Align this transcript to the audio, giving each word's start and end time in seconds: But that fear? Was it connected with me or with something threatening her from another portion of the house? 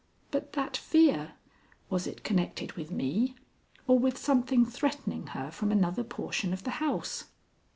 But 0.31 0.53
that 0.53 0.75
fear? 0.75 1.33
Was 1.91 2.07
it 2.07 2.23
connected 2.23 2.71
with 2.71 2.89
me 2.89 3.35
or 3.85 3.99
with 3.99 4.17
something 4.17 4.65
threatening 4.65 5.27
her 5.27 5.51
from 5.51 5.71
another 5.71 6.03
portion 6.03 6.53
of 6.53 6.63
the 6.63 6.71
house? 6.81 7.25